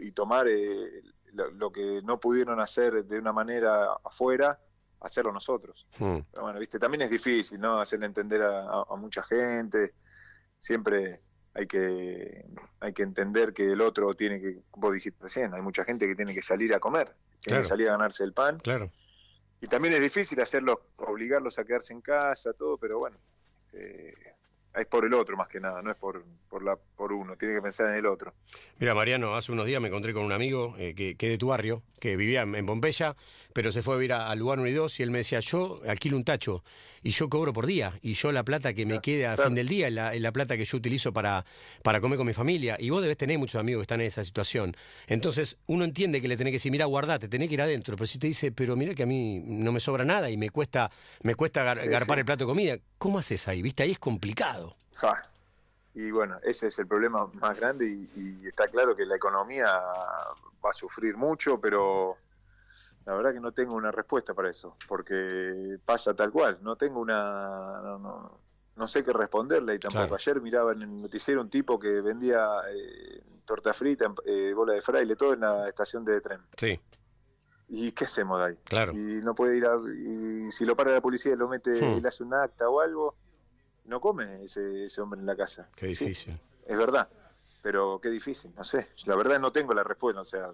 y 0.00 0.12
tomar 0.12 0.48
eh, 0.48 1.02
lo, 1.32 1.70
que 1.70 2.00
no 2.02 2.18
pudieron 2.18 2.60
hacer 2.60 3.04
de 3.04 3.18
una 3.18 3.32
manera 3.32 3.94
afuera, 4.04 4.58
hacerlo 5.00 5.32
nosotros. 5.32 5.86
Hmm. 5.98 6.18
Pero 6.30 6.42
bueno, 6.42 6.58
viste, 6.58 6.78
también 6.78 7.02
es 7.02 7.10
difícil, 7.10 7.60
¿no? 7.60 7.80
Hacerle 7.80 8.06
entender 8.06 8.42
a, 8.42 8.84
mucha 8.96 9.22
gente. 9.22 9.94
Siempre 10.58 11.20
hay 11.54 11.66
que, 11.66 12.46
hay 12.80 12.92
que 12.92 13.02
entender 13.02 13.52
que 13.52 13.72
el 13.72 13.80
otro 13.80 14.14
tiene 14.14 14.40
que, 14.40 14.62
vos 14.76 14.92
dijiste 14.92 15.22
recién, 15.22 15.54
hay 15.54 15.62
mucha 15.62 15.84
gente 15.84 16.06
que 16.06 16.14
tiene 16.14 16.34
que 16.34 16.42
salir 16.42 16.74
a 16.74 16.80
comer, 16.80 17.14
tiene 17.40 17.60
que 17.60 17.66
salir 17.66 17.88
a 17.88 17.92
ganarse 17.92 18.24
el 18.24 18.32
pan. 18.32 18.58
Claro. 18.58 18.90
Y 19.60 19.68
también 19.68 19.94
es 19.94 20.00
difícil 20.00 20.40
hacerlos, 20.40 20.78
obligarlos 20.96 21.58
a 21.58 21.64
quedarse 21.64 21.92
en 21.92 22.02
casa, 22.02 22.52
todo, 22.52 22.76
pero 22.76 22.98
bueno, 22.98 23.18
eh, 23.72 24.14
es 24.76 24.86
por 24.86 25.04
el 25.04 25.14
otro 25.14 25.36
más 25.36 25.48
que 25.48 25.58
nada, 25.58 25.80
no 25.82 25.90
es 25.90 25.96
por, 25.96 26.22
por, 26.48 26.62
la, 26.62 26.76
por 26.76 27.12
uno, 27.12 27.36
tiene 27.36 27.54
que 27.54 27.62
pensar 27.62 27.88
en 27.90 27.96
el 27.96 28.06
otro. 28.06 28.34
Mira, 28.78 28.94
Mariano, 28.94 29.34
hace 29.34 29.52
unos 29.52 29.66
días 29.66 29.80
me 29.80 29.88
encontré 29.88 30.12
con 30.12 30.24
un 30.24 30.32
amigo 30.32 30.74
eh, 30.78 30.94
que, 30.94 31.16
que 31.16 31.30
de 31.30 31.38
tu 31.38 31.48
barrio, 31.48 31.82
que 31.98 32.16
vivía 32.16 32.42
en, 32.42 32.66
Pompeya, 32.66 33.16
pero 33.52 33.72
se 33.72 33.82
fue 33.82 33.94
a 33.94 33.96
vivir 33.96 34.12
al 34.12 34.38
lugar 34.38 34.58
1 34.58 34.68
y 34.68 34.72
2 34.72 35.00
y 35.00 35.02
él 35.02 35.10
me 35.10 35.18
decía, 35.18 35.40
yo 35.40 35.80
alquilo 35.88 36.16
un 36.16 36.24
tacho 36.24 36.62
y 37.02 37.10
yo 37.10 37.28
cobro 37.28 37.52
por 37.52 37.66
día 37.66 37.98
y 38.02 38.14
yo 38.14 38.32
la 38.32 38.44
plata 38.44 38.74
que 38.74 38.84
me 38.84 39.00
quede 39.00 39.26
a 39.26 39.36
fin 39.36 39.54
del 39.54 39.68
día 39.68 39.88
es 39.88 40.20
la, 40.20 40.32
plata 40.32 40.56
que 40.56 40.64
yo 40.64 40.76
utilizo 40.76 41.12
para, 41.12 41.44
para 41.82 42.00
comer 42.00 42.18
con 42.18 42.26
mi 42.26 42.32
familia. 42.32 42.76
Y 42.80 42.90
vos 42.90 43.00
debes 43.00 43.16
tener 43.16 43.38
muchos 43.38 43.60
amigos 43.60 43.80
que 43.80 43.82
están 43.82 44.00
en 44.00 44.08
esa 44.08 44.24
situación. 44.24 44.76
Entonces 45.06 45.56
uno 45.66 45.84
entiende 45.84 46.20
que 46.20 46.28
le 46.28 46.36
tenés 46.36 46.50
que 46.50 46.56
decir, 46.56 46.72
mira, 46.72 46.84
guardate, 46.86 47.28
tenés 47.28 47.48
que 47.48 47.54
ir 47.54 47.62
adentro, 47.62 47.96
pero 47.96 48.06
si 48.06 48.18
te 48.18 48.26
dice, 48.26 48.50
pero 48.50 48.74
mira 48.76 48.94
que 48.94 49.04
a 49.04 49.06
mí 49.06 49.40
no 49.46 49.72
me 49.72 49.80
sobra 49.80 50.04
nada 50.04 50.28
y 50.30 50.36
me 50.36 50.50
cuesta, 50.50 50.90
me 51.22 51.34
cuesta 51.34 51.62
garpar 51.62 52.18
el 52.18 52.24
plato 52.24 52.44
de 52.44 52.48
comida, 52.48 52.78
¿cómo 52.98 53.20
haces 53.20 53.46
ahí? 53.46 53.62
¿Viste? 53.62 53.84
Ahí 53.84 53.92
es 53.92 53.98
complicado. 53.98 54.65
Y 55.94 56.10
bueno, 56.10 56.38
ese 56.42 56.68
es 56.68 56.78
el 56.78 56.86
problema 56.86 57.26
más 57.34 57.56
grande 57.56 57.86
y, 57.86 58.46
está 58.46 58.68
claro 58.68 58.94
que 58.94 59.04
la 59.04 59.16
economía 59.16 59.66
va 59.66 60.70
a 60.70 60.72
sufrir 60.72 61.16
mucho, 61.16 61.58
pero 61.58 62.16
la 63.06 63.14
verdad 63.14 63.32
que 63.32 63.40
no 63.40 63.52
tengo 63.52 63.74
una 63.74 63.90
respuesta 63.90 64.34
para 64.34 64.50
eso, 64.50 64.76
porque 64.88 65.78
pasa 65.84 66.14
tal 66.14 66.30
cual, 66.30 66.58
no 66.62 66.76
tengo 66.76 67.00
una... 67.00 67.98
No, 68.76 68.86
sé 68.86 69.02
qué 69.02 69.10
responderle 69.10 69.76
y 69.76 69.78
tampoco. 69.78 70.16
Ayer 70.16 70.38
miraba 70.42 70.72
en 70.72 70.82
el 70.82 71.00
noticiero 71.00 71.40
un 71.40 71.48
tipo 71.48 71.78
que 71.78 72.02
vendía 72.02 72.46
eh, 72.68 73.22
torta 73.46 73.72
frita, 73.72 74.12
eh, 74.26 74.52
bola 74.54 74.74
de 74.74 74.82
fraile, 74.82 75.16
todo 75.16 75.32
en 75.32 75.40
la 75.40 75.66
estación 75.66 76.04
de 76.04 76.20
tren. 76.20 76.42
Sí. 76.58 76.78
¿Y 77.68 77.92
qué 77.92 78.04
hacemos 78.04 78.38
de 78.38 78.44
ahí? 78.48 78.56
Claro. 78.64 78.92
Y 78.92 79.22
no 79.22 79.34
puede 79.34 79.56
ir 79.56 79.64
a, 79.64 79.78
y 79.78 80.52
si 80.52 80.66
lo 80.66 80.76
para 80.76 80.92
la 80.92 81.00
policía 81.00 81.32
y 81.32 81.36
lo 81.36 81.48
mete, 81.48 81.70
hmm. 81.70 82.02
le 82.02 82.08
hace 82.08 82.22
un 82.22 82.34
acta 82.34 82.68
o 82.68 82.82
algo, 82.82 83.16
no 83.86 84.00
come 84.00 84.44
ese, 84.44 84.86
ese 84.86 85.00
hombre 85.00 85.20
en 85.20 85.26
la 85.26 85.36
casa. 85.36 85.68
Qué 85.74 85.86
difícil. 85.86 86.38
es 86.66 86.76
verdad, 86.76 87.08
pero 87.62 88.00
qué 88.00 88.10
difícil, 88.10 88.52
no 88.54 88.64
sé. 88.64 88.88
La 89.06 89.16
verdad 89.16 89.40
no 89.40 89.52
tengo 89.52 89.74
la 89.74 89.82
respuesta, 89.82 90.20
o 90.20 90.24
sea, 90.24 90.52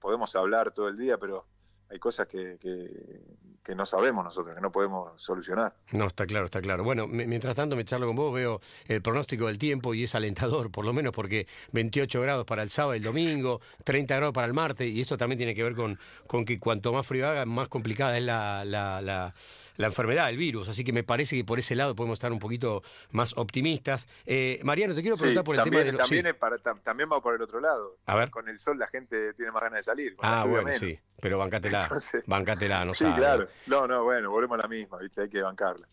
podemos 0.00 0.34
hablar 0.36 0.72
todo 0.72 0.88
el 0.88 0.96
día, 0.96 1.18
pero 1.18 1.46
hay 1.90 1.98
cosas 1.98 2.26
que, 2.26 2.58
que, 2.60 3.74
no 3.74 3.86
sabemos 3.86 4.22
nosotros, 4.22 4.54
que 4.54 4.60
no 4.60 4.70
podemos 4.70 5.20
solucionar. 5.20 5.74
No, 5.92 6.06
está 6.06 6.26
claro, 6.26 6.44
está 6.44 6.60
claro. 6.60 6.84
Bueno, 6.84 7.06
mientras 7.06 7.56
tanto 7.56 7.74
me 7.74 7.84
charlo 7.84 8.06
con 8.06 8.14
vos, 8.14 8.32
veo 8.32 8.60
el 8.86 9.00
pronóstico 9.02 9.46
del 9.46 9.58
tiempo 9.58 9.94
y 9.94 10.04
es 10.04 10.14
alentador, 10.14 10.70
por 10.70 10.84
lo 10.84 10.92
menos 10.92 11.12
porque 11.12 11.46
28 11.72 12.20
grados 12.20 12.44
para 12.44 12.62
el 12.62 12.70
sábado 12.70 12.94
y 12.94 12.98
el 12.98 13.04
domingo, 13.04 13.60
30 13.84 14.16
grados 14.16 14.34
para 14.34 14.46
el 14.46 14.52
martes, 14.52 14.88
y 14.88 15.00
esto 15.00 15.16
también 15.16 15.38
tiene 15.38 15.54
que 15.54 15.62
ver 15.62 15.74
con, 15.74 15.98
con 16.26 16.44
que 16.44 16.58
cuanto 16.60 16.92
más 16.92 17.06
frío 17.06 17.26
haga, 17.26 17.46
más 17.46 17.68
complicada 17.68 18.18
es 18.18 18.24
la, 18.24 18.64
la, 18.64 19.00
la 19.00 19.34
la 19.76 19.86
enfermedad, 19.86 20.28
el 20.28 20.36
virus. 20.36 20.68
Así 20.68 20.84
que 20.84 20.92
me 20.92 21.04
parece 21.04 21.36
que 21.36 21.44
por 21.44 21.58
ese 21.58 21.74
lado 21.74 21.94
podemos 21.94 22.16
estar 22.16 22.32
un 22.32 22.38
poquito 22.38 22.82
más 23.10 23.36
optimistas. 23.36 24.08
Eh, 24.26 24.60
Mariano, 24.62 24.94
te 24.94 25.02
quiero 25.02 25.16
preguntar 25.16 25.44
por 25.44 25.56
el 25.56 25.62
tema 25.62 25.78
de 25.80 25.92
los... 25.92 26.02
También, 26.02 26.36
también 26.82 27.08
va 27.12 27.20
por 27.20 27.34
el 27.34 27.42
otro 27.42 27.60
lado. 27.60 27.98
A 28.06 28.16
ver. 28.16 28.30
Con 28.30 28.48
el 28.48 28.58
sol 28.58 28.78
la 28.78 28.88
gente 28.88 29.34
tiene 29.34 29.52
más 29.52 29.62
ganas 29.62 29.80
de 29.80 29.82
salir. 29.82 30.16
Ah, 30.20 30.44
bueno, 30.48 30.70
sí. 30.78 30.98
Pero 31.20 31.38
bancátela, 31.38 31.88
bancátela, 32.26 32.84
no 32.84 32.92
Sí, 32.92 33.04
claro. 33.16 33.48
No, 33.66 33.86
no, 33.86 34.04
bueno, 34.04 34.30
volvemos 34.30 34.58
a 34.58 34.62
la 34.62 34.68
misma, 34.68 34.98
¿viste? 34.98 35.22
Hay 35.22 35.28
que 35.28 35.40
bancarla. 35.40 35.88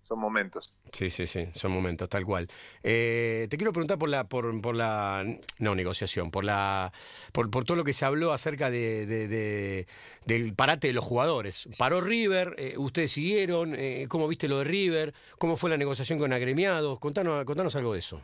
Son 0.00 0.18
momentos. 0.18 0.72
Sí, 0.90 1.10
sí, 1.10 1.26
sí, 1.26 1.48
son 1.52 1.72
momentos, 1.72 2.08
tal 2.08 2.24
cual. 2.24 2.48
Eh, 2.82 3.46
te 3.50 3.56
quiero 3.58 3.72
preguntar 3.72 3.98
por 3.98 4.08
la, 4.08 4.24
por, 4.26 4.58
por 4.62 4.74
la, 4.74 5.24
no 5.58 5.74
negociación, 5.74 6.30
por 6.30 6.44
la, 6.44 6.92
por, 7.32 7.50
por 7.50 7.64
todo 7.64 7.76
lo 7.76 7.84
que 7.84 7.92
se 7.92 8.04
habló 8.06 8.32
acerca 8.32 8.70
de, 8.70 9.04
de, 9.06 9.86
del 10.24 10.54
parate 10.54 10.86
de 10.86 10.94
los 10.94 11.04
jugadores. 11.04 11.68
Paró 11.76 12.00
River, 12.00 12.54
eh, 12.56 12.74
ustedes 12.78 13.16
siguieron, 13.20 13.74
eh, 13.76 14.06
¿cómo 14.08 14.26
viste 14.26 14.48
lo 14.48 14.58
de 14.58 14.64
River? 14.64 15.14
¿Cómo 15.38 15.58
fue 15.58 15.68
la 15.68 15.76
negociación 15.76 16.18
con 16.18 16.32
agremiados? 16.32 16.98
Contanos, 16.98 17.44
contanos 17.44 17.76
algo 17.76 17.92
de 17.92 17.98
eso. 17.98 18.22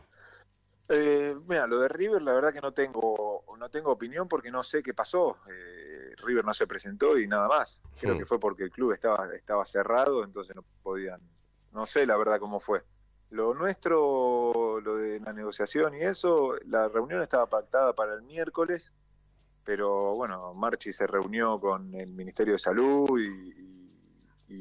Eh, 0.89 1.35
mira, 1.47 1.67
lo 1.67 1.81
de 1.81 1.87
River, 1.87 2.23
la 2.23 2.33
verdad 2.33 2.51
que 2.51 2.61
no 2.61 2.71
tengo, 2.71 3.43
no 3.59 3.69
tengo 3.69 3.91
opinión 3.91 4.27
porque 4.27 4.49
no 4.49 4.63
sé 4.63 4.81
qué 4.81 4.95
pasó. 4.95 5.37
Eh, 5.47 6.15
River 6.25 6.43
no 6.43 6.53
se 6.53 6.65
presentó 6.65 7.19
y 7.19 7.27
nada 7.27 7.47
más. 7.47 7.79
Creo 7.99 8.17
que 8.17 8.25
fue 8.25 8.39
porque 8.39 8.63
el 8.63 8.71
club 8.71 8.91
estaba, 8.91 9.29
estaba 9.35 9.65
cerrado, 9.65 10.23
entonces 10.23 10.55
no 10.55 10.63
podían. 10.81 11.21
No 11.73 11.85
sé 11.85 12.07
la 12.07 12.17
verdad 12.17 12.39
cómo 12.39 12.59
fue. 12.59 12.81
Lo 13.29 13.53
nuestro, 13.53 14.79
lo 14.81 14.95
de 14.95 15.19
la 15.19 15.31
negociación 15.31 15.93
y 15.95 15.99
eso, 15.99 16.55
la 16.65 16.87
reunión 16.87 17.21
estaba 17.21 17.45
pactada 17.45 17.93
para 17.93 18.15
el 18.15 18.23
miércoles, 18.23 18.91
pero 19.63 20.15
bueno, 20.15 20.55
Marchi 20.55 20.91
se 20.91 21.05
reunió 21.05 21.59
con 21.59 21.93
el 21.93 22.09
Ministerio 22.13 22.53
de 22.53 22.59
Salud 22.59 23.19
y 23.19 23.66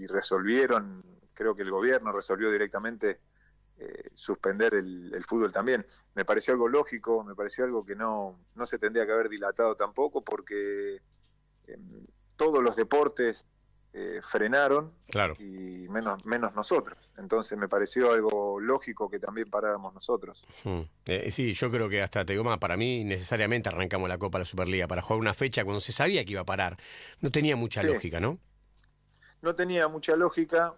resolvieron, 0.07 1.03
creo 1.35 1.55
que 1.55 1.63
el 1.63 1.71
gobierno 1.71 2.13
resolvió 2.13 2.51
directamente 2.51 3.21
eh, 3.79 4.09
suspender 4.15 4.75
el, 4.75 5.23
fútbol 5.29 5.53
también. 5.53 5.85
Me 6.15 6.25
pareció 6.25 6.55
algo 6.55 6.67
lógico, 6.67 7.23
me 7.23 7.35
pareció 7.35 7.65
algo 7.65 7.85
que 7.85 7.95
no, 7.95 8.39
no 8.55 8.67
se 8.67 8.79
tendría 8.79 9.05
que 9.05 9.13
haber 9.13 9.29
dilatado 9.29 9.77
tampoco 9.77 10.25
porque 10.25 11.03
em, 11.67 12.07
todos 12.37 12.63
los 12.63 12.75
deportes 12.75 13.47
eh, 13.93 14.21
frenaron 14.23 14.93
claro. 15.09 15.35
y 15.39 15.89
menos, 15.89 16.25
menos 16.25 16.55
nosotros. 16.55 16.99
Entonces 17.19 17.57
me 17.59 17.69
pareció 17.69 18.13
algo 18.13 18.61
lógico 18.61 19.11
que 19.11 19.19
también 19.19 19.51
paráramos 19.51 19.93
nosotros. 19.95 20.47
Hmm. 20.65 20.83
Eh, 21.05 21.31
sí, 21.31 21.53
yo 21.55 21.71
creo 21.71 21.89
que 21.89 22.03
hasta 22.03 22.25
te 22.25 22.35
digo 22.35 22.45
más, 22.45 22.59
para 22.59 22.77
mí 22.77 23.05
necesariamente 23.05 23.69
arrancamos 23.69 24.09
la 24.09 24.19
Copa 24.19 24.39
de 24.39 24.43
la 24.43 24.47
Superliga 24.47 24.87
para 24.87 25.03
jugar 25.03 25.21
una 25.21 25.35
fecha 25.35 25.65
cuando 25.65 25.81
se 25.81 25.93
sabía 25.93 26.25
que 26.25 26.33
iba 26.33 26.43
a 26.43 26.47
parar. 26.47 26.79
No 27.21 27.31
tenía 27.31 27.57
mucha 27.57 27.83
lógica, 27.83 28.21
¿no? 28.21 28.39
No 29.43 29.55
tenía 29.55 29.89
mucha 29.89 30.17
lógica. 30.17 30.75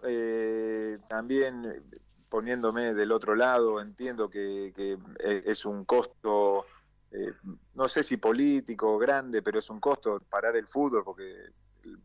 también 1.07 1.83
poniéndome 2.29 2.93
del 2.93 3.11
otro 3.11 3.35
lado, 3.35 3.81
entiendo 3.81 4.29
que, 4.29 4.71
eh, 4.77 5.43
es 5.45 5.65
un 5.65 5.83
costo, 5.83 6.65
eh, 7.11 7.33
no 7.73 7.87
sé 7.87 8.03
si 8.03 8.17
político, 8.17 8.97
grande, 8.97 9.41
pero 9.41 9.59
es 9.59 9.69
un 9.69 9.79
costo 9.79 10.21
parar 10.29 10.55
el 10.55 10.67
fútbol, 10.67 11.03
porque 11.03 11.35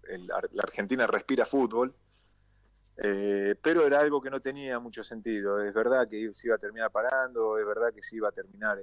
la 0.08 0.62
Argentina 0.62 1.06
respira 1.06 1.44
fútbol, 1.44 1.94
eh, 2.96 3.54
pero 3.60 3.86
era 3.86 4.00
algo 4.00 4.22
que 4.22 4.30
no 4.30 4.40
tenía 4.40 4.78
mucho 4.78 5.04
sentido. 5.04 5.60
Es 5.60 5.74
verdad 5.74 6.08
que 6.08 6.32
se 6.32 6.48
iba 6.48 6.56
a 6.56 6.58
terminar 6.58 6.90
parando, 6.90 7.58
es 7.58 7.66
verdad 7.66 7.92
que 7.92 8.02
se 8.02 8.16
iba 8.16 8.28
a 8.28 8.32
terminar, 8.32 8.78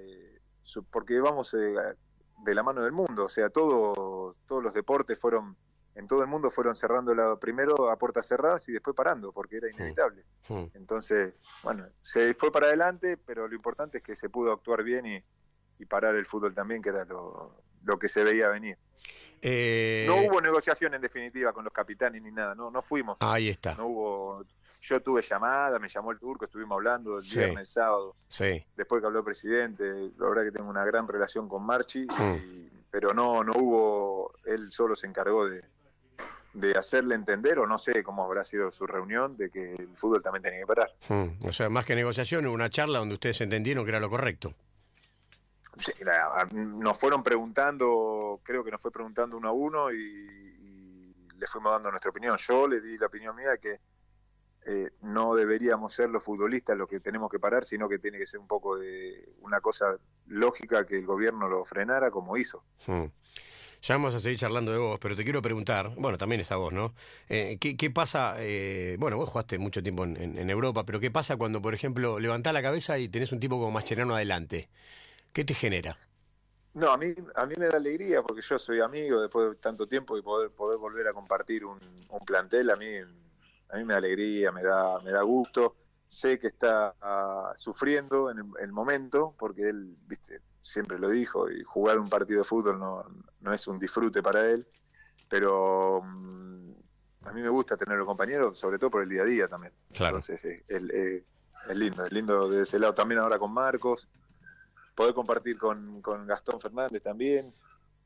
porque 0.91 1.19
vamos 1.19 1.51
de 1.53 2.55
la 2.55 2.63
mano 2.63 2.83
del 2.83 2.91
mundo, 2.91 3.25
o 3.25 3.29
sea, 3.29 3.49
todo, 3.49 4.35
todos 4.47 4.63
los 4.63 4.73
deportes 4.73 5.19
fueron 5.19 5.55
en 5.95 6.07
todo 6.07 6.21
el 6.21 6.27
mundo 6.27 6.49
fueron 6.49 6.75
cerrando 6.75 7.13
la, 7.13 7.35
primero 7.35 7.89
a 7.89 7.97
puertas 7.97 8.27
cerradas 8.27 8.67
y 8.69 8.71
después 8.71 8.95
parando, 8.95 9.31
porque 9.31 9.57
era 9.57 9.69
inevitable. 9.69 10.23
Entonces, 10.73 11.43
bueno, 11.63 11.85
se 12.01 12.33
fue 12.33 12.51
para 12.51 12.67
adelante, 12.67 13.17
pero 13.17 13.47
lo 13.47 13.55
importante 13.55 13.97
es 13.97 14.03
que 14.03 14.15
se 14.15 14.29
pudo 14.29 14.51
actuar 14.51 14.83
bien 14.83 15.05
y, 15.05 15.23
parar 15.89 16.15
el 16.15 16.25
fútbol 16.25 16.53
también, 16.53 16.79
que 16.79 16.89
era 16.89 17.05
lo, 17.05 17.99
que 17.99 18.07
se 18.07 18.23
veía 18.23 18.49
venir. 18.49 18.77
Eh, 19.41 20.05
no 20.07 20.17
hubo 20.17 20.39
negociación 20.39 20.93
en 20.93 21.01
definitiva 21.01 21.51
con 21.51 21.63
los 21.63 21.73
capitanes 21.73 22.21
ni 22.21 22.31
nada, 22.31 22.53
no, 22.53 22.69
no 22.69 22.83
fuimos. 22.83 23.17
Ahí 23.19 23.49
está. 23.49 23.73
No 23.73 23.87
hubo, 23.87 24.45
yo 24.79 25.01
tuve 25.01 25.23
llamada, 25.23 25.79
me 25.79 25.89
llamó 25.89 26.11
el 26.11 26.19
turco, 26.19 26.45
estuvimos 26.45 26.75
hablando 26.75 27.17
el 27.17 27.23
viernes, 27.23 27.57
el 27.57 27.65
sábado. 27.65 28.15
Sí. 28.29 28.63
Después 28.75 29.01
que 29.01 29.07
habló 29.07 29.19
el 29.19 29.25
presidente, 29.25 30.11
la 30.19 30.29
verdad 30.29 30.43
que 30.43 30.51
tengo 30.51 30.69
una 30.69 30.85
gran 30.85 31.07
relación 31.07 31.49
con 31.49 31.65
Marchi, 31.65 32.05
pero 32.91 33.11
no, 33.15 33.43
no 33.43 33.53
hubo, 33.55 34.33
él 34.45 34.71
solo 34.71 34.95
se 34.95 35.07
encargó 35.07 35.49
de, 35.49 35.63
de 36.53 36.77
hacerle 36.77 37.15
entender, 37.15 37.59
o 37.59 37.67
no 37.67 37.77
sé 37.77 38.03
cómo 38.03 38.23
habrá 38.23 38.43
sido 38.43 38.71
su 38.71 38.85
reunión, 38.85 39.37
de 39.37 39.49
que 39.49 39.73
el 39.73 39.95
fútbol 39.95 40.21
también 40.21 40.43
tenía 40.43 40.59
que 40.59 40.67
parar. 40.67 40.93
Hmm. 41.07 41.47
O 41.47 41.51
sea, 41.51 41.69
más 41.69 41.85
que 41.85 41.95
negociación, 41.95 42.45
una 42.47 42.69
charla 42.69 42.99
donde 42.99 43.15
ustedes 43.15 43.41
entendieron 43.41 43.85
que 43.85 43.89
era 43.89 43.99
lo 43.99 44.09
correcto. 44.09 44.53
Sí, 45.77 45.93
nos 46.51 46.99
fueron 46.99 47.23
preguntando, 47.23 48.41
creo 48.43 48.63
que 48.63 48.71
nos 48.71 48.81
fue 48.81 48.91
preguntando 48.91 49.37
uno 49.37 49.47
a 49.47 49.51
uno 49.51 49.91
y, 49.91 50.29
le 51.37 51.47
fuimos 51.47 51.71
dando 51.71 51.89
nuestra 51.89 52.11
opinión. 52.11 52.37
Yo 52.37 52.67
le 52.67 52.79
di 52.81 52.99
la 52.99 53.07
opinión 53.07 53.35
mía 53.35 53.57
que 53.59 53.79
eh, 54.67 54.91
no 55.01 55.33
deberíamos 55.33 55.91
ser 55.91 56.11
los 56.11 56.23
futbolistas 56.23 56.77
los 56.77 56.87
que 56.87 56.99
tenemos 56.99 57.31
que 57.31 57.39
parar, 57.39 57.65
sino 57.65 57.89
que 57.89 57.97
tiene 57.97 58.19
que 58.19 58.27
ser 58.27 58.39
un 58.39 58.45
poco 58.45 58.77
de 58.77 59.33
una 59.39 59.59
cosa 59.59 59.97
lógica 60.27 60.85
que 60.85 60.99
el 60.99 61.05
gobierno 61.07 61.49
lo 61.49 61.65
frenara 61.65 62.11
como 62.11 62.37
hizo. 62.37 62.63
Hmm. 62.85 63.05
Ya 63.81 63.95
vamos 63.95 64.13
a 64.13 64.19
seguir 64.19 64.37
charlando 64.37 64.71
de 64.71 64.77
vos, 64.77 64.99
pero 64.99 65.15
te 65.15 65.23
quiero 65.23 65.41
preguntar, 65.41 65.91
bueno, 65.97 66.15
también 66.15 66.41
es 66.41 66.51
a 66.51 66.55
vos, 66.55 66.71
¿no? 66.71 66.93
Eh, 67.29 67.57
¿qué, 67.59 67.89
pasa? 67.89 68.35
Eh, 68.37 68.95
bueno, 68.99 69.17
vos 69.17 69.27
jugaste 69.29 69.57
mucho 69.57 69.81
tiempo 69.81 70.03
en, 70.03 70.49
Europa, 70.51 70.85
pero 70.85 70.99
¿qué 70.99 71.09
pasa 71.09 71.35
cuando, 71.35 71.63
por 71.63 71.73
ejemplo, 71.73 72.19
levantás 72.19 72.53
la 72.53 72.61
cabeza 72.61 72.99
y 72.99 73.09
tenés 73.09 73.31
un 73.31 73.39
tipo 73.39 73.57
como 73.57 73.71
Mascherano 73.71 74.13
adelante? 74.13 74.69
¿Qué 75.33 75.43
te 75.43 75.55
genera? 75.55 75.97
No, 76.75 76.91
a 76.91 76.97
mí, 76.97 77.07
a 77.35 77.45
mí 77.47 77.55
me 77.57 77.67
da 77.67 77.77
alegría 77.77 78.21
porque 78.21 78.43
yo 78.43 78.59
soy 78.59 78.81
amigo 78.81 79.19
después 79.19 79.49
de 79.49 79.55
tanto 79.55 79.87
tiempo 79.87 80.15
y 80.15 80.21
poder, 80.21 80.51
poder 80.51 80.77
volver 80.77 81.07
a 81.07 81.13
compartir 81.13 81.65
un, 81.65 81.79
plantel, 82.23 82.69
a 82.69 82.75
mí, 82.75 82.85
a 83.69 83.77
mí 83.77 83.83
me 83.83 83.93
da 83.93 83.97
alegría, 83.97 84.51
me 84.51 84.61
da, 84.61 84.99
me 84.99 85.11
da 85.11 85.23
gusto. 85.23 85.75
Sé 86.07 86.37
que 86.37 86.47
está 86.47 86.93
ah, 87.01 87.51
sufriendo 87.55 88.29
en 88.29 88.37
el, 88.59 88.71
momento 88.71 89.33
porque 89.39 89.69
él, 89.69 89.97
viste, 90.05 90.41
siempre 90.61 90.99
lo 90.99 91.09
dijo, 91.09 91.49
y 91.49 91.63
jugar 91.63 91.99
un 91.99 92.09
partido 92.09 92.39
de 92.39 92.43
fútbol 92.45 92.79
no, 92.79 93.03
no 93.39 93.53
es 93.53 93.67
un 93.67 93.79
disfrute 93.79 94.21
para 94.21 94.49
él, 94.49 94.67
pero 95.27 96.01
mm, 96.03 96.71
a 97.23 97.33
mí 97.33 97.41
me 97.41 97.49
gusta 97.49 97.77
tener 97.77 97.97
los 97.97 98.07
compañeros, 98.07 98.57
sobre 98.57 98.79
todo 98.79 98.89
por 98.91 99.03
el 99.03 99.09
día 99.09 99.23
a 99.23 99.25
día 99.25 99.47
también. 99.47 99.73
Claro. 99.91 100.17
Entonces 100.17 100.63
es, 100.67 101.23
es 101.69 101.77
lindo, 101.77 102.05
es 102.05 102.11
lindo 102.11 102.49
de 102.49 102.63
ese 102.63 102.79
lado. 102.79 102.93
También 102.93 103.19
ahora 103.19 103.37
con 103.37 103.53
Marcos 103.53 104.07
poder 104.95 105.13
compartir 105.13 105.57
con, 105.57 106.01
Gastón 106.25 106.59
Fernández 106.59 107.01
también. 107.01 107.53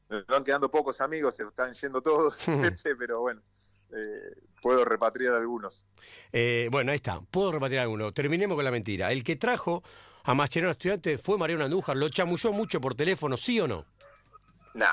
Me 0.10 0.22
van 0.24 0.44
quedando 0.44 0.70
pocos 0.70 1.02
amigos, 1.02 1.36
se 1.36 1.44
están 1.44 1.74
yendo 1.74 2.02
todos, 2.02 2.46
pero 3.00 3.22
bueno, 3.22 3.42
eh, 3.92 4.36
puedo 4.62 4.86
repatriar 4.86 5.34
algunos. 5.34 5.88
Eh, 6.32 6.68
bueno, 6.72 6.92
ahí 6.92 6.98
está, 6.98 7.22
puedo 7.22 7.52
repatriar 7.52 7.84
algunos. 7.84 8.14
Terminemos 8.14 8.56
con 8.56 8.66
la 8.66 8.72
mentira. 8.72 9.12
El 9.12 9.24
que 9.24 9.36
trajo 9.36 9.84
a 10.26 10.34
Mascherano 10.34 10.72
Estudiante 10.72 11.18
fue 11.18 11.38
Mariano 11.38 11.66
Andújar, 11.66 11.96
¿lo 11.96 12.10
chamulló 12.10 12.52
mucho 12.52 12.82
por 12.82 12.96
teléfono, 12.96 13.38
sí 13.38 13.60
o 13.60 13.68
no? 13.68 13.86
No, 14.74 14.86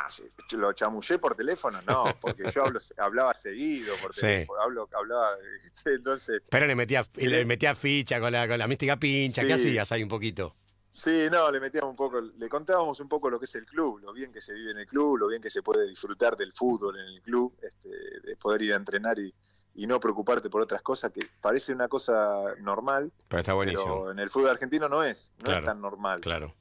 lo 0.52 0.72
chamullé 0.74 1.18
por 1.18 1.34
teléfono, 1.34 1.80
no, 1.86 2.04
porque 2.20 2.44
yo 2.52 2.64
hablaba 2.98 3.34
seguido 3.34 3.96
por 3.96 4.14
teléfono, 4.14 4.60
hablo, 4.60 4.88
hablaba, 4.92 5.36
entonces... 5.86 6.42
Pero 6.50 6.66
le 6.66 6.76
metía, 6.76 7.04
le 7.16 7.44
metía 7.44 7.74
ficha 7.74 8.20
con 8.20 8.30
la, 8.30 8.46
con 8.46 8.58
la 8.58 8.68
mística 8.68 8.96
pincha, 8.96 9.44
¿qué 9.44 9.54
hacías 9.54 9.90
ahí 9.90 10.02
un 10.02 10.08
poquito? 10.08 10.54
Sí, 10.90 11.28
no, 11.30 11.50
le 11.50 11.58
metíamos 11.58 11.90
un 11.90 11.96
poco, 11.96 12.20
le 12.20 12.48
contábamos 12.50 13.00
un 13.00 13.08
poco 13.08 13.30
lo 13.30 13.38
que 13.38 13.46
es 13.46 13.54
el 13.54 13.64
club, 13.64 14.00
lo 14.00 14.12
bien 14.12 14.30
que 14.30 14.42
se 14.42 14.52
vive 14.52 14.72
en 14.72 14.78
el 14.78 14.86
club, 14.86 15.16
lo 15.16 15.28
bien 15.28 15.40
que 15.40 15.48
se 15.48 15.62
puede 15.62 15.88
disfrutar 15.88 16.36
del 16.36 16.52
fútbol 16.52 17.00
en 17.00 17.06
el 17.06 17.22
club, 17.22 17.56
este, 17.62 17.88
de 18.22 18.36
poder 18.36 18.60
ir 18.60 18.74
a 18.74 18.76
entrenar 18.76 19.18
y, 19.18 19.34
no 19.74 19.98
preocuparte 20.00 20.50
por 20.50 20.62
otras 20.62 20.82
cosas 20.82 21.12
que 21.12 21.20
parece 21.40 21.72
una 21.72 21.88
cosa 21.88 22.54
normal. 22.60 23.12
Pero 23.28 23.40
está 23.40 23.54
buenísimo. 23.54 24.00
Pero 24.00 24.10
en 24.12 24.18
el 24.18 24.30
fútbol 24.30 24.50
argentino 24.50 24.88
no 24.88 25.02
es, 25.02 25.32
no 25.44 25.52
es 25.52 25.64
tan 25.64 25.80
normal. 25.80 26.20
Claro. 26.20 26.54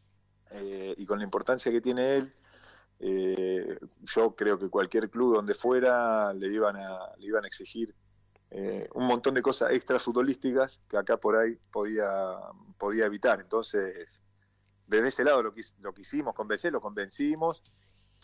Eh, 0.51 0.95
y 0.97 1.05
con 1.05 1.19
la 1.19 1.23
importancia 1.23 1.71
que 1.71 1.81
tiene 1.81 2.17
él, 2.17 2.33
eh, 2.99 3.79
yo 4.01 4.35
creo 4.35 4.59
que 4.59 4.69
cualquier 4.69 5.09
club 5.09 5.35
donde 5.35 5.55
fuera 5.55 6.33
le 6.33 6.47
iban 6.47 6.75
a, 6.77 7.15
le 7.17 7.27
iban 7.27 7.43
a 7.43 7.47
exigir 7.47 7.95
eh, 8.51 8.87
un 8.93 9.07
montón 9.07 9.33
de 9.33 9.41
cosas 9.41 9.71
extra 9.71 9.97
futbolísticas 9.97 10.81
que 10.87 10.97
acá 10.97 11.17
por 11.17 11.35
ahí 11.35 11.57
podía, 11.71 12.37
podía 12.77 13.05
evitar. 13.05 13.39
Entonces, 13.39 14.21
desde 14.87 15.07
ese 15.07 15.23
lado 15.23 15.41
lo, 15.41 15.53
lo 15.81 15.93
quisimos 15.93 16.35
convencer, 16.35 16.71
lo 16.71 16.81
convencimos. 16.81 17.63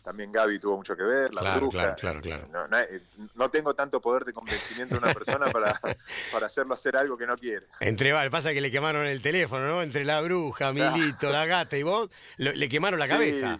También 0.07 0.31
Gaby 0.31 0.57
tuvo 0.57 0.77
mucho 0.77 0.95
que 0.95 1.03
ver, 1.03 1.35
la 1.35 1.41
claro, 1.41 1.67
Claro, 1.67 1.95
claro, 1.97 2.21
claro. 2.21 2.47
No, 3.35 3.51
tengo 3.51 3.73
tanto 3.73 3.99
poder 3.99 4.23
de 4.23 4.31
convencimiento 4.31 4.95
de 4.95 4.99
una 5.03 5.13
persona 5.13 5.51
para, 5.51 5.77
para 6.31 6.45
hacerlo 6.45 6.75
hacer 6.75 6.95
algo 6.95 7.17
que 7.17 7.27
no 7.27 7.35
quiere. 7.35 7.67
Entre 7.81 8.13
pasa 8.29 8.53
que 8.53 8.61
le 8.61 8.71
quemaron 8.71 9.05
el 9.05 9.21
teléfono, 9.21 9.67
¿no? 9.67 9.81
Entre 9.81 10.05
la 10.05 10.21
bruja, 10.21 10.71
Milito, 10.71 11.29
la 11.29 11.45
gata 11.45 11.77
y 11.77 11.83
vos, 11.83 12.09
le 12.37 12.69
quemaron 12.69 13.01
la 13.01 13.07
cabeza. 13.09 13.59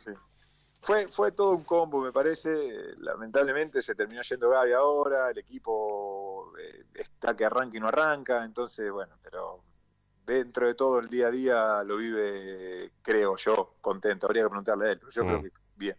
Fue, 0.80 1.10
fue 1.10 1.34
todo 1.34 1.52
un 1.52 1.66
combo, 1.66 2.00
me 2.00 2.14
parece. 2.14 2.96
Lamentablemente 3.00 3.82
se 3.82 3.94
terminó 3.94 4.22
yendo 4.22 4.50
Gaby 4.50 4.72
ahora, 4.72 5.30
el 5.32 5.38
equipo 5.40 6.54
eh, 6.58 6.86
está 6.94 7.36
que 7.36 7.44
arranca 7.44 7.76
y 7.76 7.82
no 7.82 7.90
arranca, 7.90 8.46
entonces, 8.46 8.90
bueno, 8.90 9.18
pero 9.22 9.66
dentro 10.26 10.66
de 10.66 10.76
todo 10.76 11.00
el 11.00 11.10
día 11.10 11.28
a 11.28 11.32
día 11.32 11.84
lo 11.84 11.98
vive, 11.98 12.94
creo 13.02 13.36
yo, 13.36 13.76
contento. 13.82 14.28
Habría 14.28 14.44
que 14.44 14.50
preguntarle 14.50 14.88
a 14.88 14.92
él, 14.94 15.00
pero 15.00 15.12
yo 15.12 15.24
creo 15.24 15.40
mm. 15.40 15.44
que 15.44 15.52
bien. 15.76 15.98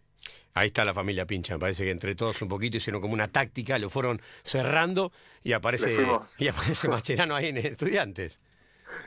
Ahí 0.53 0.67
está 0.67 0.83
la 0.83 0.93
familia 0.93 1.25
Pincha, 1.25 1.53
me 1.53 1.59
parece 1.59 1.83
que 1.83 1.91
entre 1.91 2.15
todos 2.15 2.41
un 2.41 2.49
poquito 2.49 2.77
hicieron 2.77 3.01
como 3.01 3.13
una 3.13 3.27
táctica, 3.27 3.77
lo 3.77 3.89
fueron 3.89 4.21
cerrando 4.41 5.11
y 5.43 5.53
aparece, 5.53 6.07
y 6.37 6.47
aparece 6.47 6.87
Macherano 6.89 7.35
ahí 7.35 7.47
en 7.47 7.57
Estudiantes. 7.57 8.39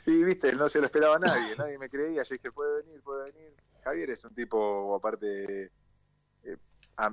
Y 0.06 0.22
viste, 0.22 0.52
no 0.52 0.68
se 0.68 0.78
lo 0.78 0.86
esperaba 0.86 1.18
nadie, 1.18 1.56
nadie 1.56 1.78
me 1.78 1.88
creía, 1.88 2.22
yo 2.22 2.34
dije, 2.34 2.52
puede 2.52 2.82
venir, 2.82 3.00
puede 3.02 3.32
venir. 3.32 3.52
Javier 3.84 4.10
es 4.10 4.24
un 4.24 4.34
tipo, 4.34 4.94
aparte, 4.94 5.72
eh, 6.44 6.56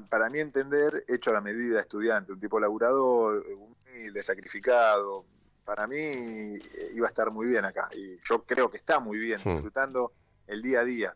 para 0.08 0.30
mí 0.30 0.40
entender, 0.40 1.04
hecho 1.08 1.32
a 1.32 1.34
la 1.34 1.42
medida 1.42 1.80
estudiante, 1.80 2.32
un 2.32 2.40
tipo 2.40 2.60
laburador, 2.60 3.44
humilde, 3.48 4.22
sacrificado, 4.22 5.26
para 5.66 5.88
mí 5.88 5.98
eh, 5.98 6.92
iba 6.94 7.08
a 7.08 7.10
estar 7.10 7.32
muy 7.32 7.48
bien 7.48 7.66
acá. 7.66 7.90
Y 7.94 8.18
yo 8.28 8.44
creo 8.44 8.70
que 8.70 8.78
está 8.78 9.00
muy 9.00 9.20
bien, 9.20 9.40
hmm. 9.44 9.52
disfrutando 9.52 10.14
el 10.48 10.62
día 10.62 10.82
a 10.82 10.84
día. 10.84 11.16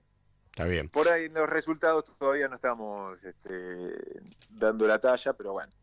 Está 0.53 0.65
bien. 0.65 0.87
Por 0.87 1.09
ahí 1.09 1.25
en 1.25 1.33
los 1.33 1.49
resultados 1.49 2.05
todavía 2.19 2.47
no 2.47 2.53
estamos 2.53 3.23
este, 3.23 4.21
dando 4.51 4.85
la 4.85 4.99
talla, 4.99 5.33
pero 5.33 5.53
bueno, 5.53 5.73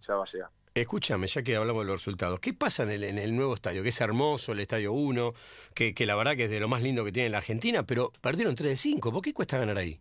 ya 0.00 0.14
va 0.14 0.22
a 0.22 0.26
llegar. 0.26 0.50
Escúchame, 0.72 1.26
ya 1.26 1.42
que 1.42 1.56
hablamos 1.56 1.82
de 1.84 1.90
los 1.90 1.98
resultados, 1.98 2.38
¿qué 2.38 2.54
pasa 2.54 2.84
en 2.84 3.18
el, 3.18 3.36
nuevo 3.36 3.54
estadio? 3.54 3.82
Que 3.82 3.88
es 3.88 4.00
hermoso, 4.00 4.52
el 4.52 4.60
estadio 4.60 4.92
1, 4.92 5.34
que, 5.74 5.92
la 6.06 6.14
verdad 6.14 6.36
que 6.36 6.44
es 6.44 6.50
de 6.50 6.60
lo 6.60 6.68
más 6.68 6.80
lindo 6.80 7.04
que 7.04 7.10
tiene 7.10 7.28
la 7.28 7.38
Argentina, 7.38 7.84
pero 7.84 8.12
perdieron 8.20 8.54
3 8.54 8.70
de 8.70 8.76
5. 8.76 9.10
¿Por 9.10 9.20
qué 9.20 9.34
cuesta 9.34 9.58
ganar 9.58 9.76
ahí? 9.78 10.00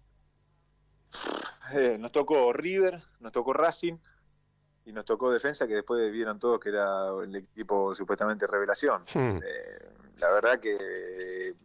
Eh, 1.74 1.98
nos 2.00 2.12
tocó 2.12 2.54
River, 2.54 3.02
nos 3.22 3.32
tocó 3.32 3.54
Racing, 3.54 3.98
y 4.86 4.94
nos 4.94 5.06
tocó 5.06 5.32
defensa 5.32 5.68
que 5.68 5.74
después 5.74 6.12
vieron 6.12 6.38
todos 6.38 6.60
que 6.60 6.70
era 6.70 7.08
el 7.24 7.36
equipo 7.36 7.96
supuestamente 7.96 8.46
revelación. 8.46 9.02
Hmm. 9.12 9.40
Eh, 9.44 9.90
la 10.18 10.32
verdad 10.32 10.60
que 10.60 11.56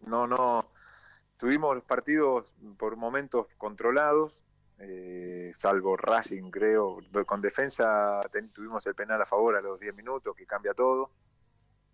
no, 0.00 0.26
no, 0.26 0.70
tuvimos 1.38 1.74
los 1.74 1.84
partidos 1.84 2.54
por 2.76 2.96
momentos 2.96 3.46
controlados, 3.56 4.42
eh, 4.80 5.50
salvo 5.54 5.96
Racing 5.96 6.50
creo, 6.50 6.98
con 7.26 7.40
defensa 7.40 8.20
tuvimos 8.52 8.86
el 8.86 8.94
penal 8.94 9.22
a 9.22 9.26
favor 9.26 9.56
a 9.56 9.62
los 9.62 9.80
10 9.80 9.94
minutos 9.94 10.36
que 10.36 10.46
cambia 10.46 10.74
todo. 10.74 11.10